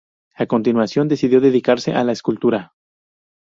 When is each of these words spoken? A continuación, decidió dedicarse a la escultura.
A 0.35 0.47
continuación, 0.47 1.07
decidió 1.07 1.39
dedicarse 1.41 1.91
a 1.93 2.03
la 2.03 2.11
escultura. 2.13 2.73